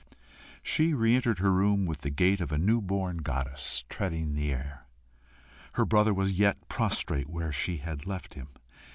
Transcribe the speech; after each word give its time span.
She 0.63 0.95
re 0.95 1.15
entered 1.15 1.37
her 1.37 1.51
room 1.51 1.85
with 1.85 1.99
the 2.01 2.09
gait 2.09 2.41
of 2.41 2.51
a 2.51 2.57
new 2.57 2.81
born 2.81 3.17
goddess 3.17 3.83
treading 3.87 4.33
the 4.33 4.51
air. 4.51 4.87
Her 5.73 5.85
brother 5.85 6.11
was 6.11 6.39
yet 6.39 6.67
prostrate 6.67 7.29
where 7.29 7.51
she 7.51 7.77
had 7.77 8.07
left 8.07 8.33
him. 8.33 8.47